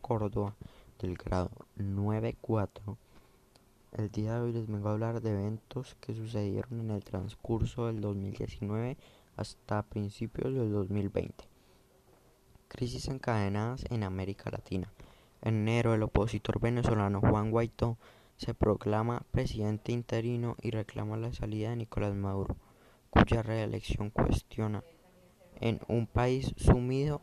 [0.00, 0.54] Córdoba
[0.98, 2.96] del grado 9.4.
[3.92, 7.86] El día de hoy les vengo a hablar de eventos que sucedieron en el transcurso
[7.86, 8.96] del 2019
[9.36, 11.44] hasta principios del 2020.
[12.68, 14.92] Crisis encadenadas en América Latina.
[15.42, 17.98] En enero el opositor venezolano Juan Guaidó
[18.36, 22.56] se proclama presidente interino y reclama la salida de Nicolás Maduro,
[23.10, 24.82] cuya reelección cuestiona
[25.60, 27.22] en un país sumido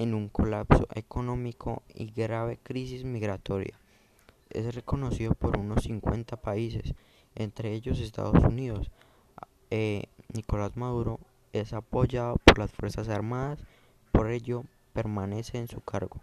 [0.00, 3.78] en un colapso económico y grave crisis migratoria.
[4.48, 6.94] Es reconocido por unos 50 países,
[7.34, 8.90] entre ellos Estados Unidos.
[9.68, 11.20] Eh, Nicolás Maduro
[11.52, 13.62] es apoyado por las Fuerzas Armadas,
[14.10, 14.64] por ello
[14.94, 16.16] permanece en su cargo.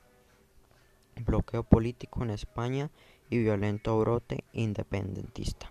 [1.23, 2.89] Bloqueo político en España
[3.29, 5.69] y violento brote independentista.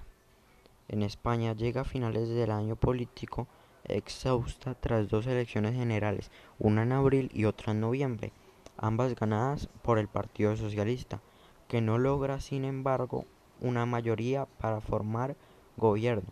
[0.87, 3.48] En España llega a finales del año político
[3.89, 8.33] exhausta tras dos elecciones generales, una en abril y otra en noviembre,
[8.77, 11.21] ambas ganadas por el Partido Socialista,
[11.69, 13.25] que no logra, sin embargo,
[13.60, 15.37] una mayoría para formar
[15.77, 16.29] gobierno.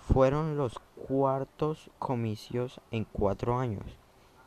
[0.00, 0.78] Fueron los
[1.08, 3.84] cuartos comicios en cuatro años.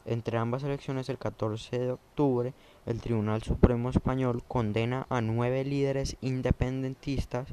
[0.06, 2.54] Entre ambas elecciones, el 14 de octubre,
[2.86, 7.48] el Tribunal Supremo Español condena a nueve líderes independentistas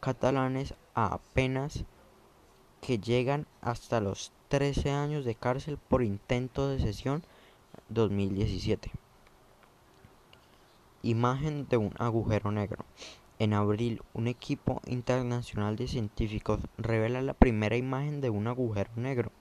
[0.00, 1.84] catalanes a apenas
[2.80, 7.22] que llegan hasta los 13 años de cárcel por intento de sesión
[7.88, 8.90] 2017.
[11.02, 12.84] Imagen de un agujero negro.
[13.38, 19.32] En abril, un equipo internacional de científicos revela la primera imagen de un agujero negro,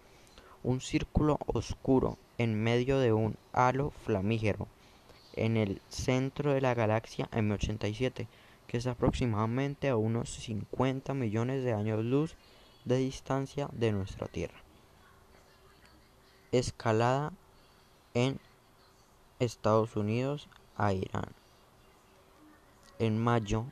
[0.63, 4.67] un círculo oscuro en medio de un halo flamígero
[5.33, 8.27] en el centro de la galaxia M87,
[8.67, 12.35] que es aproximadamente a unos 50 millones de años luz
[12.89, 14.57] de distancia de nuestra Tierra.
[16.51, 17.31] Escalada
[18.15, 18.39] en
[19.37, 21.27] Estados Unidos a Irán.
[22.97, 23.65] En mayo,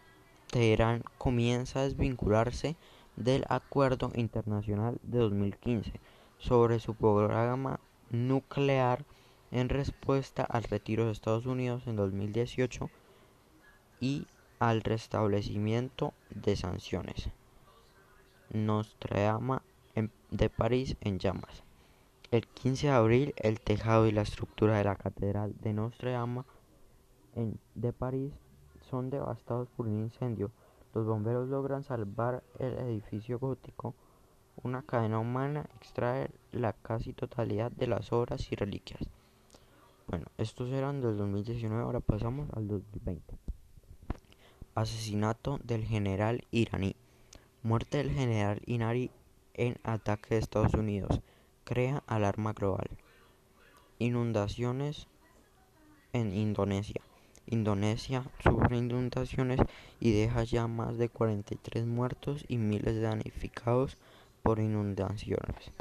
[0.52, 2.76] Teherán comienza a desvincularse
[3.16, 5.94] del Acuerdo Internacional de 2015
[6.38, 7.80] sobre su programa
[8.12, 9.04] nuclear
[9.50, 12.92] en respuesta al retiro de Estados Unidos en 2018
[14.00, 14.28] y
[14.60, 17.32] al restablecimiento de sanciones.
[18.52, 19.40] Nostra
[20.32, 21.64] de París en llamas.
[22.32, 26.44] El 15 de abril, el tejado y la estructura de la Catedral de Notre Dame
[27.76, 28.34] de París
[28.90, 30.52] son devastados por un incendio.
[30.94, 33.94] Los bomberos logran salvar el edificio gótico.
[34.64, 39.02] Una cadena humana extrae la casi totalidad de las obras y reliquias.
[40.08, 43.38] Bueno, estos eran del 2019, ahora pasamos al 2020.
[44.74, 46.96] Asesinato del general iraní.
[47.64, 49.10] Muerte del general Inari
[49.56, 51.22] en ataque de Estados Unidos.
[51.64, 52.88] Crea alarma global.
[53.98, 55.08] Inundaciones
[56.14, 57.02] en Indonesia.
[57.48, 59.60] Indonesia sufre inundaciones
[60.00, 63.98] y deja ya más de 43 muertos y miles de damnificados
[64.44, 65.72] por inundaciones.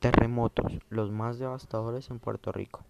[0.00, 2.84] Terremotos, los más devastadores en Puerto Rico.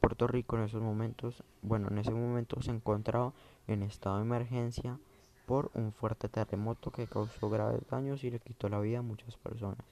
[0.00, 3.32] Puerto Rico en esos momentos, bueno, en ese momento se encontraba
[3.68, 4.98] en estado de emergencia
[5.46, 9.36] por un fuerte terremoto que causó graves daños y le quitó la vida a muchas
[9.36, 9.84] personas.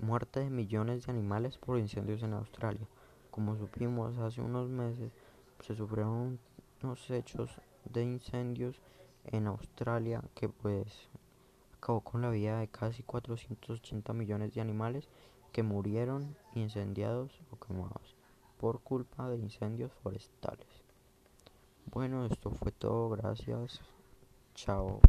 [0.00, 2.86] muerte de millones de animales por incendios en Australia.
[3.30, 5.12] Como supimos hace unos meses,
[5.60, 6.38] se sufrieron
[6.82, 7.50] unos hechos
[7.84, 8.80] de incendios
[9.24, 11.08] en Australia que pues
[11.76, 15.08] acabó con la vida de casi 480 millones de animales
[15.52, 18.16] que murieron incendiados o quemados
[18.58, 20.66] por culpa de incendios forestales.
[21.96, 23.80] Bueno, esto fue todo, gracias.
[24.54, 25.00] Chao.